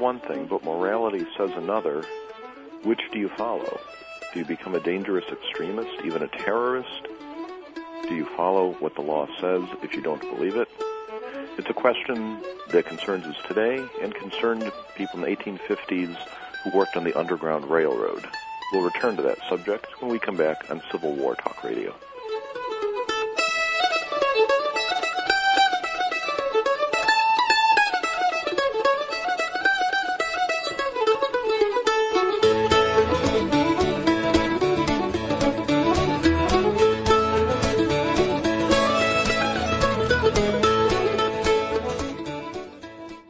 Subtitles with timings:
[0.00, 2.04] one thing, but morality says another.
[2.82, 3.78] Which do you follow?
[4.32, 7.06] Do you become a dangerous extremist, even a terrorist?
[8.08, 10.68] Do you follow what the law says if you don't believe it?
[11.58, 12.40] It's a question
[12.70, 16.16] that concerns us today and concerned people in the 1850s
[16.64, 18.26] who worked on the Underground Railroad.
[18.72, 21.94] We'll return to that subject when we come back on Civil War Talk Radio.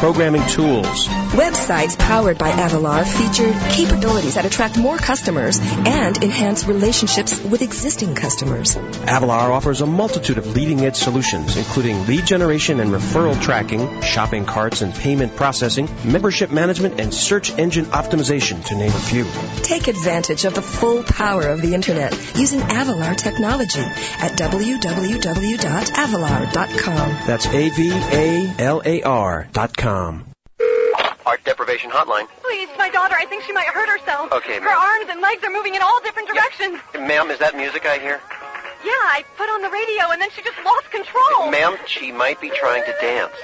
[0.00, 1.08] programming tools.
[1.34, 8.14] Websites powered by Avalar feature capabilities that attract more customers and enhance relationships with existing
[8.14, 8.76] customers.
[8.76, 14.44] Avalar offers a multitude of leading edge solutions, including lead generation and referral tracking, shopping
[14.44, 19.26] carts and payment processing, membership management, and search engine optimization, to name a few.
[19.62, 27.08] Take advantage of the full power of the Internet using Avalar technology at www.avalar.com.
[27.26, 30.24] That's A-V-A-L-A-R dot com.
[31.26, 32.26] Art Deprivation Hotline.
[32.42, 34.32] Please, my daughter, I think she might hurt herself.
[34.32, 34.78] Okay, Her ma'am.
[34.78, 36.80] arms and legs are moving in all different directions.
[36.94, 38.20] Ma'am, is that music I hear?
[38.84, 41.50] Yeah, I put on the radio and then she just lost control.
[41.50, 43.34] Ma'am, she might be trying to dance.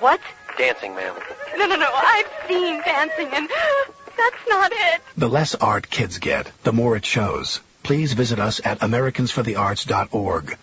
[0.00, 0.20] What?
[0.58, 1.14] Dancing, ma'am.
[1.56, 1.90] No, no, no.
[1.92, 3.48] I've seen dancing and
[4.16, 5.00] that's not it.
[5.16, 7.60] The less art kids get, the more it shows.
[7.84, 10.56] Please visit us at americansforthearts.org.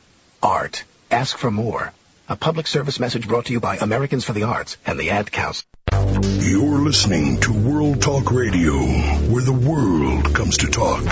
[0.43, 0.83] Art.
[1.11, 1.93] Ask for more.
[2.29, 5.31] A public service message brought to you by Americans for the Arts and the Ad
[5.31, 5.63] Council.
[5.93, 8.73] You're listening to World Talk Radio,
[9.31, 11.03] where the world comes to talk.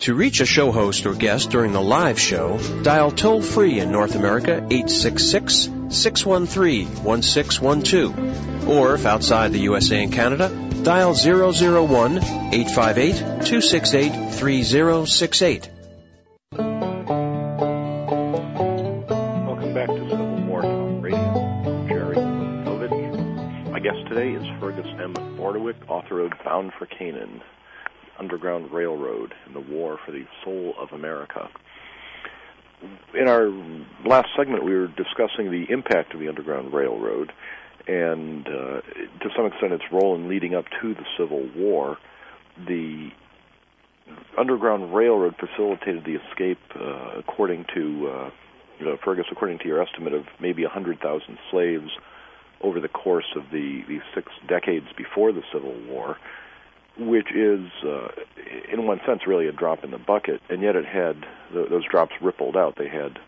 [0.00, 3.90] To reach a show host or guest during the live show, dial toll free in
[3.90, 8.68] North America 866 613 1612.
[8.68, 10.48] Or if outside the USA and Canada,
[10.84, 15.70] dial 001 858 268 3068.
[25.66, 27.40] Bordewich, author of Bound for Canaan,
[28.18, 31.48] Underground Railroad, and the War for the Soul of America.
[33.14, 33.48] In our
[34.04, 37.32] last segment, we were discussing the impact of the Underground Railroad
[37.88, 41.96] and, uh, to some extent, its role in leading up to the Civil War.
[42.66, 43.10] The
[44.36, 48.30] Underground Railroad facilitated the escape, uh, according to uh,
[48.78, 51.90] you know, Fergus, according to your estimate of maybe 100,000 slaves
[52.60, 56.16] over the course of the, the six decades before the Civil War,
[56.98, 58.08] which is, uh,
[58.72, 61.84] in one sense, really a drop in the bucket, and yet it had, th- those
[61.84, 62.76] drops rippled out.
[62.76, 63.18] They had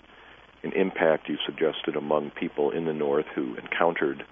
[0.62, 4.24] an impact, you suggested, among people in the North who encountered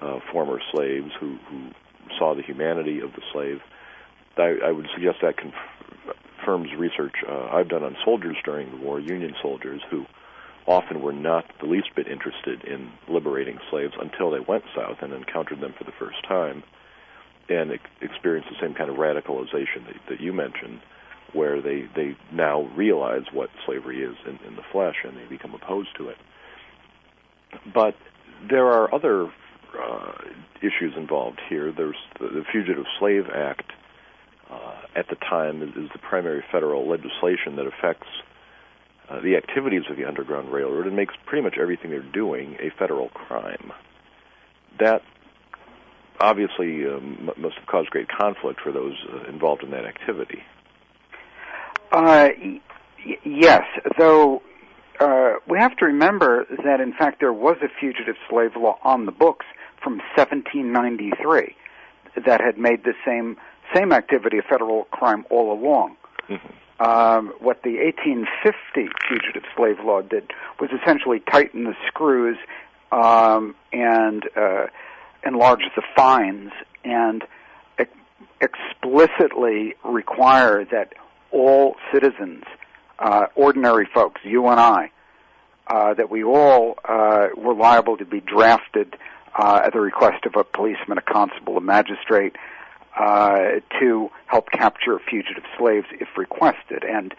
[0.00, 1.70] uh, former slaves, who, who
[2.18, 3.60] saw the humanity of the slave.
[4.36, 9.00] I, I would suggest that confirms research uh, I've done on soldiers during the war,
[9.00, 10.04] Union soldiers who
[10.66, 15.12] often were not the least bit interested in liberating slaves until they went south and
[15.12, 16.62] encountered them for the first time
[17.48, 20.80] and ex- experienced the same kind of radicalization that, that you mentioned,
[21.32, 25.54] where they, they now realize what slavery is in, in the flesh and they become
[25.54, 26.16] opposed to it.
[27.72, 27.94] But
[28.48, 29.30] there are other
[29.78, 30.12] uh,
[30.58, 31.72] issues involved here.
[31.72, 33.72] There's the, the Fugitive Slave Act.
[34.48, 38.06] Uh, at the time, is, is the primary federal legislation that affects
[39.08, 42.70] uh, the activities of the Underground Railroad and makes pretty much everything they're doing a
[42.78, 43.72] federal crime.
[44.78, 45.02] That
[46.20, 50.42] obviously um, must have caused great conflict for those uh, involved in that activity.
[51.92, 52.60] Uh, y-
[53.24, 53.62] yes,
[53.98, 54.42] though
[55.00, 59.06] uh, we have to remember that in fact there was a fugitive slave law on
[59.06, 59.46] the books
[59.82, 61.54] from 1793
[62.26, 63.36] that had made the same
[63.74, 65.96] same activity a federal crime all along.
[66.78, 70.30] Um, what the 1850 fugitive slave law did
[70.60, 72.36] was essentially tighten the screws
[72.92, 74.66] um, and uh,
[75.24, 76.52] enlarge the fines
[76.84, 77.24] and
[77.78, 77.90] ex-
[78.42, 80.92] explicitly require that
[81.30, 82.44] all citizens,
[82.98, 84.90] uh, ordinary folks, you and I,
[85.68, 88.96] uh, that we all uh, were liable to be drafted
[89.38, 92.36] uh, at the request of a policeman, a constable, a magistrate,
[92.96, 96.84] uh, to help capture fugitive slaves if requested.
[96.84, 97.14] And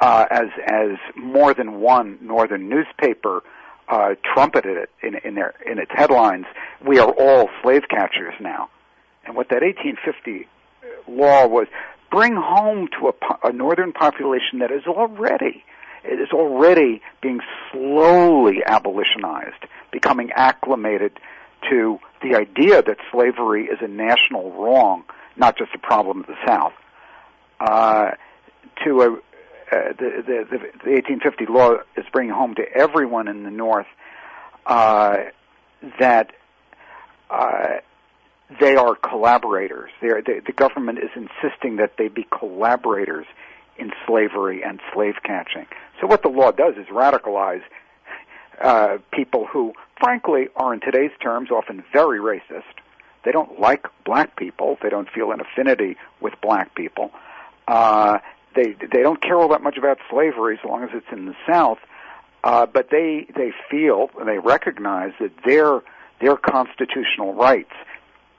[0.00, 3.42] uh, as as more than one northern newspaper
[3.88, 6.46] uh, trumpeted it in, in their in its headlines,
[6.84, 8.70] we are all slave catchers now.
[9.24, 10.48] And what that 1850
[11.06, 11.66] law was,
[12.10, 15.64] bring home to a, a northern population that is already
[16.04, 17.40] it is already being
[17.70, 21.12] slowly abolitionized, becoming acclimated
[21.70, 25.04] to the idea that slavery is a national wrong,
[25.36, 26.72] not just a problem of the South.
[27.60, 28.12] Uh,
[28.84, 33.42] to a, uh, the, the, the, the 1850 law is bringing home to everyone in
[33.42, 33.86] the North
[34.66, 35.16] uh,
[35.98, 36.32] that
[37.30, 37.78] uh,
[38.60, 39.90] they are collaborators.
[40.00, 43.26] They're, they, the government is insisting that they be collaborators
[43.76, 45.66] in slavery and slave catching.
[46.00, 47.62] So what the law does is radicalize
[48.60, 52.64] uh, people who, frankly, are in today's terms often very racist.
[53.24, 54.78] They don't like black people.
[54.82, 57.10] They don't feel an affinity with black people.
[57.66, 58.18] Uh,
[58.54, 61.34] they they don't care all that much about slavery as long as it's in the
[61.46, 61.78] South.
[62.44, 65.82] Uh, but they they feel and they recognize that their
[66.20, 67.72] their constitutional rights,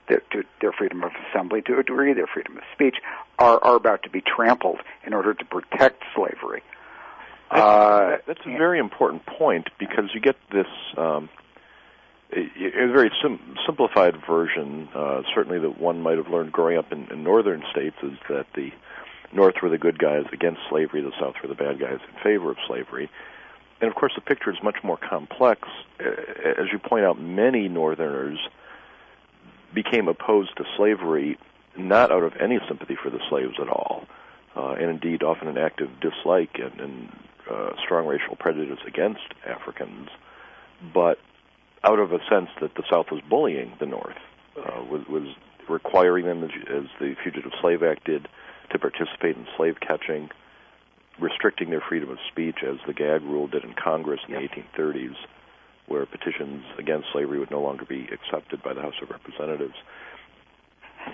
[0.07, 2.95] their, to, their freedom of assembly to a degree, their freedom of speech,
[3.37, 6.63] are are about to be trampled in order to protect slavery.
[7.51, 10.67] Uh, that's a very important point because you get this
[10.97, 11.29] um,
[12.31, 14.87] a, very sim- simplified version.
[14.93, 18.45] Uh, certainly, that one might have learned growing up in, in northern states is that
[18.55, 18.71] the
[19.31, 22.51] North were the good guys against slavery, the South were the bad guys in favor
[22.51, 23.09] of slavery.
[23.81, 25.67] And of course, the picture is much more complex.
[25.99, 28.39] As you point out, many Northerners
[29.73, 31.37] became opposed to slavery
[31.77, 34.05] not out of any sympathy for the slaves at all,
[34.55, 37.09] uh, and indeed often an active dislike and, and
[37.49, 40.09] uh, strong racial prejudice against Africans,
[40.93, 41.19] but
[41.83, 44.17] out of a sense that the South was bullying the North,
[44.57, 45.27] uh, was, was
[45.69, 48.27] requiring them, as, as the Fugitive Slave Act did,
[48.71, 50.29] to participate in slave catching,
[51.19, 54.51] restricting their freedom of speech, as the gag rule did in Congress in yep.
[54.55, 55.15] the 1830s,
[55.87, 59.75] where petitions against slavery would no longer be accepted by the House of Representatives.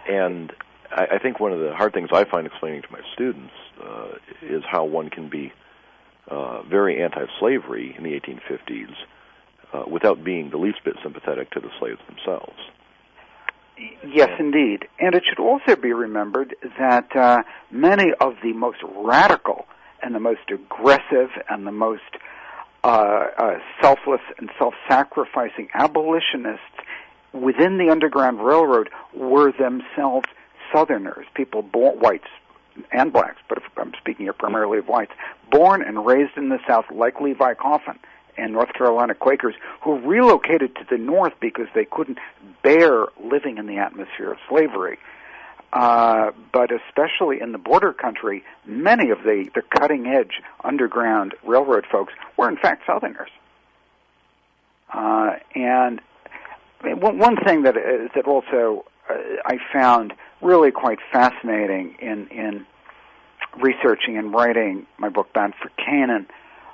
[0.09, 0.51] And
[0.91, 4.17] I, I think one of the hard things I find explaining to my students uh,
[4.41, 5.53] is how one can be
[6.27, 8.95] uh, very anti-slavery in the 1850s
[9.75, 12.59] uh, without being the least bit sympathetic to the slaves themselves.
[14.07, 14.87] Yes, indeed.
[14.99, 19.65] And it should also be remembered that uh, many of the most radical
[20.01, 22.01] and the most aggressive and the most
[22.83, 26.61] uh, uh, selfless and self-sacrificing abolitionists
[27.33, 30.27] within the Underground Railroad were themselves
[30.73, 32.27] Southerners, people born whites
[32.91, 35.11] and blacks, but I'm speaking here primarily of whites,
[35.51, 37.99] born and raised in the South, like Levi Coffin
[38.37, 42.19] and North Carolina Quakers, who relocated to the North because they couldn't
[42.63, 44.97] bear living in the atmosphere of slavery.
[45.73, 51.85] Uh, but especially in the border country, many of the, the cutting edge underground railroad
[51.91, 53.29] folks were in fact Southerners.
[54.93, 55.99] Uh, and
[56.81, 59.15] one, thing that is, that also uh,
[59.45, 62.65] I found really quite fascinating in in
[63.57, 66.27] researching and writing my book Bound for Canaan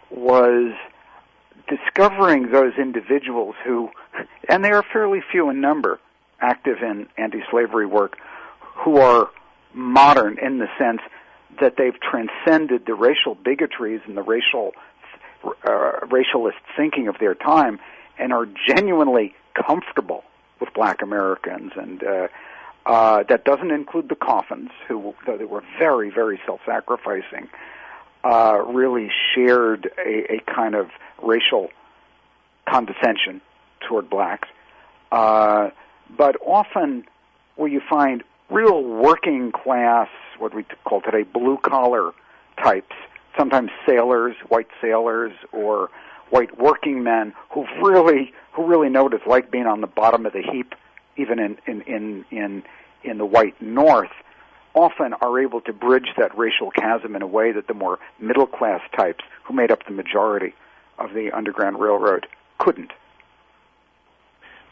[0.09, 0.73] was
[1.75, 3.89] discovering those individuals who,
[4.49, 5.99] and they are fairly few in number,
[6.39, 8.17] active in anti-slavery work,
[8.83, 9.29] who are
[9.73, 11.01] modern in the sense
[11.61, 14.73] that they've transcended the racial bigotries and the racial
[15.43, 17.79] uh, racialist thinking of their time
[18.19, 20.23] and are genuinely comfortable
[20.59, 21.71] with black Americans.
[21.75, 22.27] And uh,
[22.85, 27.49] uh, that doesn't include the coffins, who, though they were very, very self-sacrificing,
[28.23, 30.89] uh, really shared a, a kind of
[31.23, 31.69] racial
[32.67, 33.41] condescension
[33.87, 34.47] toward blacks.
[35.11, 35.69] Uh,
[36.15, 37.05] but often,
[37.55, 42.11] where you find real working class, what we call today blue collar
[42.61, 42.95] types,
[43.37, 45.89] sometimes sailors, white sailors, or
[46.29, 50.25] white working men who really who really know what it's like being on the bottom
[50.25, 50.75] of the heap
[51.17, 52.63] even in in in in,
[53.03, 54.11] in the white North,
[54.73, 58.47] often are able to bridge that racial chasm in a way that the more middle
[58.47, 60.53] class types, who made up the majority
[61.05, 62.27] of the Underground Railroad,
[62.57, 62.91] couldn't.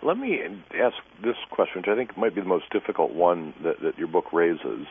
[0.02, 0.40] Let me
[0.74, 4.08] ask this question, which I think might be the most difficult one that, that your
[4.08, 4.88] book raises.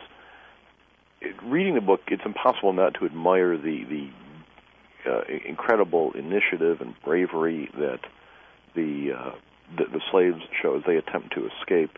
[1.21, 4.09] It, reading the book, it's impossible not to admire the the
[5.09, 8.01] uh, incredible initiative and bravery that
[8.75, 9.31] the uh,
[9.77, 11.97] the, the slaves show as they attempt to escape,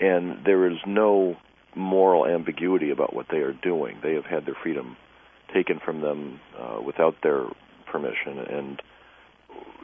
[0.00, 1.36] and there is no
[1.76, 3.98] moral ambiguity about what they are doing.
[4.02, 4.96] They have had their freedom
[5.54, 7.44] taken from them uh, without their
[7.90, 8.82] permission, and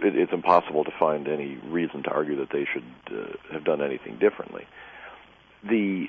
[0.03, 3.83] it, it's impossible to find any reason to argue that they should uh, have done
[3.83, 4.67] anything differently.
[5.69, 6.09] The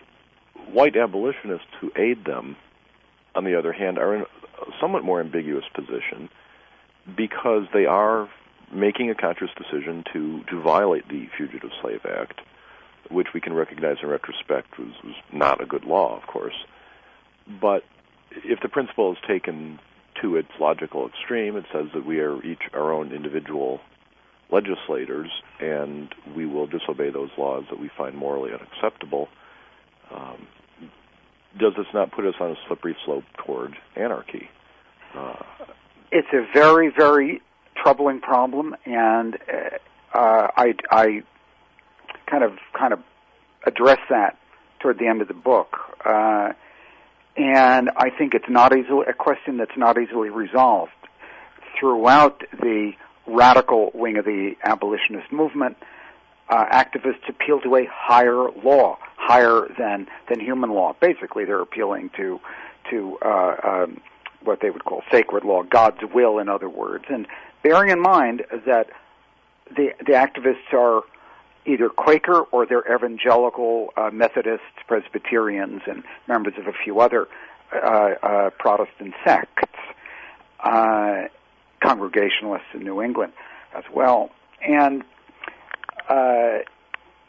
[0.71, 2.55] white abolitionists who aid them,
[3.35, 4.25] on the other hand, are in a
[4.81, 6.29] somewhat more ambiguous position
[7.15, 8.29] because they are
[8.71, 12.41] making a conscious decision to, to violate the Fugitive Slave Act,
[13.09, 16.65] which we can recognize in retrospect was, was not a good law, of course.
[17.61, 17.83] But
[18.31, 19.79] if the principle is taken
[20.21, 23.79] to its logical extreme, it says that we are each our own individual
[24.51, 29.27] legislators, and we will disobey those laws that we find morally unacceptable.
[30.11, 30.47] Um,
[31.59, 34.49] does this not put us on a slippery slope toward anarchy?
[35.15, 35.35] Uh,
[36.11, 37.41] it's a very, very
[37.75, 41.23] troubling problem, and uh, uh, I, I
[42.29, 42.99] kind of kind of
[43.65, 44.37] address that
[44.79, 45.77] toward the end of the book.
[46.05, 46.53] Uh,
[47.37, 50.91] and I think it's not easily a question that's not easily resolved
[51.79, 52.93] throughout the
[53.27, 55.77] radical wing of the abolitionist movement.
[56.49, 60.95] Uh, activists appeal to a higher law, higher than than human law.
[60.99, 62.39] Basically, they're appealing to
[62.89, 64.01] to uh, um,
[64.43, 67.05] what they would call sacred law, God's will, in other words.
[67.09, 67.27] And
[67.63, 68.87] bearing in mind that
[69.75, 71.03] the the activists are
[71.67, 77.27] either Quaker or they're evangelical uh, Methodists, Presbyterians, and members of a few other
[77.73, 79.77] uh, uh, Protestant sects,
[80.61, 81.23] uh,
[81.81, 83.33] Congregationalists in New England
[83.75, 84.31] as well,
[84.65, 85.03] and
[86.09, 86.59] uh,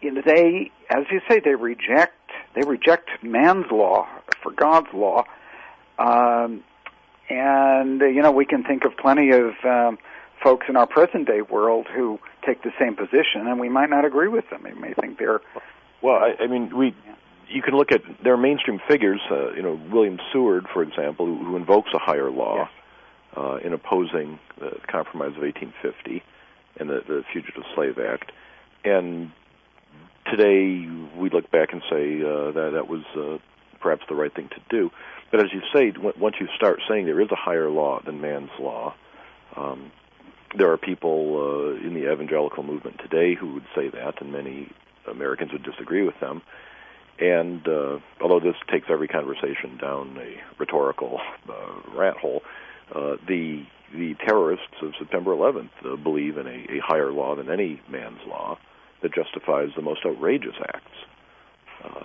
[0.01, 2.15] you know they, as you say, they reject
[2.55, 4.09] they reject man's law
[4.43, 5.25] for God's law,
[5.99, 6.63] um,
[7.29, 9.99] and you know we can think of plenty of um,
[10.43, 14.05] folks in our present day world who take the same position, and we might not
[14.05, 14.63] agree with them.
[14.65, 15.41] We may think they're
[16.03, 16.17] well.
[16.17, 16.95] I, I mean, we
[17.49, 19.21] you can look at their mainstream figures.
[19.31, 22.69] Uh, you know, William Seward, for example, who, who invokes a higher law yes.
[23.37, 26.23] uh, in opposing the Compromise of 1850
[26.79, 28.33] and the, the Fugitive Slave Act,
[28.85, 29.31] and
[30.31, 33.39] today we look back and say uh, that that was uh,
[33.81, 34.91] perhaps the right thing to do.
[35.31, 38.51] But as you say, once you start saying there is a higher law than man's
[38.59, 38.95] law,
[39.57, 39.91] um,
[40.57, 44.71] there are people uh, in the evangelical movement today who would say that, and many
[45.07, 46.43] Americans would disagree with them.
[47.19, 52.43] And uh, although this takes every conversation down a rhetorical uh, rat hole,
[52.95, 53.65] uh, the
[53.95, 58.21] the terrorists of September 11th uh, believe in a, a higher law than any man's
[58.29, 58.59] law
[59.03, 60.97] that justifies the most outrageous acts.
[61.83, 62.05] Uh,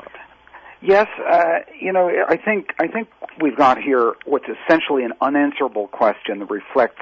[0.85, 3.07] Yes, uh, you know, I think I think
[3.41, 7.01] we've got here what's essentially an unanswerable question that reflects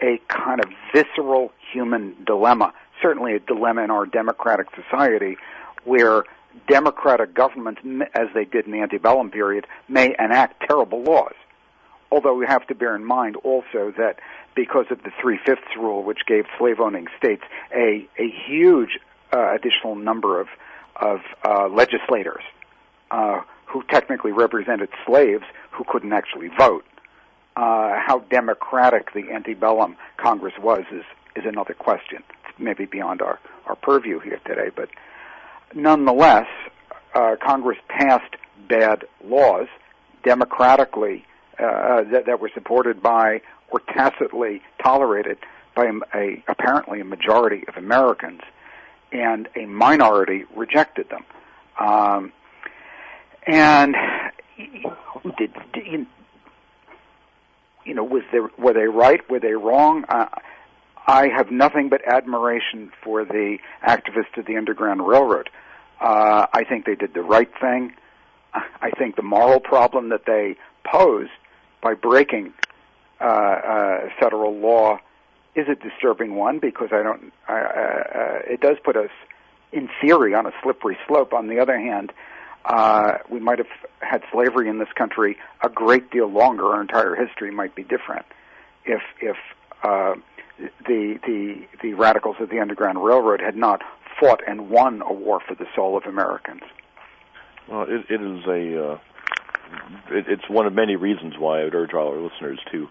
[0.00, 2.72] a kind of visceral human dilemma.
[3.02, 5.36] Certainly, a dilemma in our democratic society,
[5.84, 6.24] where
[6.66, 7.80] democratic governments,
[8.14, 11.34] as they did in the antebellum period, may enact terrible laws.
[12.10, 14.18] Although we have to bear in mind also that
[14.54, 18.98] because of the three-fifths rule, which gave slave-owning states a a huge
[19.32, 20.48] uh, additional number of
[20.96, 22.42] of uh, legislators
[23.10, 26.84] uh, who technically represented slaves who couldn't actually vote.
[27.58, 31.02] Uh, how democratic the antebellum Congress was is
[31.34, 32.22] is another question.
[32.44, 34.88] It's maybe beyond our our purview here today, but
[35.74, 36.46] nonetheless,
[37.16, 38.36] uh, Congress passed
[38.68, 39.66] bad laws
[40.22, 41.26] democratically
[41.58, 45.38] uh, that, that were supported by or tacitly tolerated
[45.74, 48.42] by a, a, apparently a majority of Americans,
[49.10, 51.24] and a minority rejected them.
[51.80, 52.32] Um,
[53.48, 53.96] and
[55.36, 56.06] did, did,
[57.88, 59.28] you know, was there were they right?
[59.30, 60.04] Were they wrong?
[60.08, 60.26] Uh,
[61.06, 65.48] I have nothing but admiration for the activists of the Underground Railroad.
[66.00, 67.94] Uh, I think they did the right thing.
[68.52, 71.30] I think the moral problem that they posed
[71.82, 72.52] by breaking
[73.20, 74.98] uh, uh, federal law
[75.54, 77.32] is a disturbing one because I don't.
[77.48, 79.10] Uh, uh, it does put us,
[79.72, 81.32] in theory, on a slippery slope.
[81.32, 82.12] On the other hand,
[82.68, 83.68] uh, we might have
[84.00, 86.66] had slavery in this country a great deal longer.
[86.66, 88.26] Our entire history might be different
[88.84, 89.36] if if
[89.82, 90.14] uh,
[90.86, 93.82] the the the radicals of the Underground Railroad had not
[94.20, 96.62] fought and won a war for the soul of Americans.
[97.68, 98.98] Well, it, it is a uh,
[100.10, 102.88] it, it's one of many reasons why I would urge all our listeners to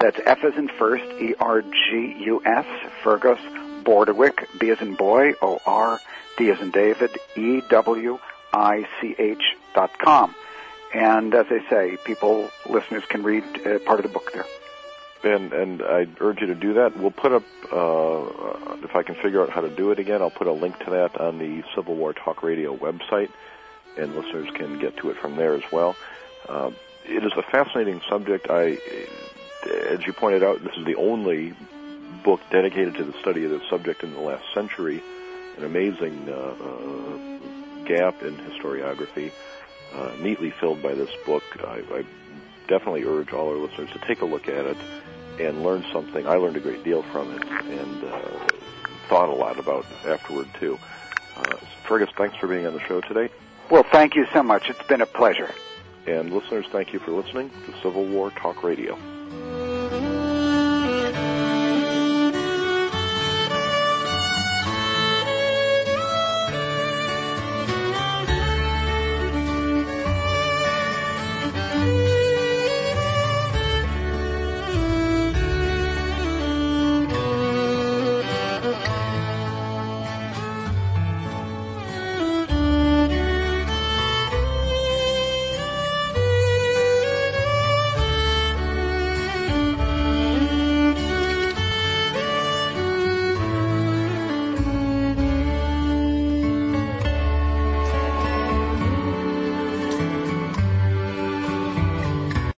[0.00, 2.66] that's F as in first, E R G U S,
[3.02, 3.40] Fergus
[3.82, 6.00] Bordewich, B as in boy, O R,
[6.36, 8.18] D as in David, E W
[8.52, 10.34] I C H dot com.
[10.94, 14.46] And as I say, people, listeners can read uh, part of the book there.
[15.24, 16.96] And and I urge you to do that.
[16.96, 17.42] We'll put up
[17.72, 20.22] uh, if I can figure out how to do it again.
[20.22, 23.30] I'll put a link to that on the Civil War Talk Radio website,
[23.98, 25.96] and listeners can get to it from there as well.
[26.48, 26.70] Uh,
[27.04, 28.48] it is a fascinating subject.
[28.48, 28.78] I,
[29.90, 31.52] as you pointed out, this is the only
[32.22, 35.02] book dedicated to the study of this subject in the last century.
[35.56, 39.32] An amazing uh, uh, gap in historiography,
[39.94, 41.42] uh, neatly filled by this book.
[41.60, 42.04] I, I
[42.66, 44.76] definitely urge all our listeners to take a look at it
[45.40, 46.26] and learn something.
[46.26, 48.20] I learned a great deal from it and uh,
[49.08, 50.78] thought a lot about it afterward too.
[51.36, 53.32] Uh, Fergus, thanks for being on the show today.
[53.70, 54.68] Well, thank you so much.
[54.68, 55.52] It's been a pleasure.
[56.06, 58.98] And listeners, thank you for listening to Civil War Talk Radio.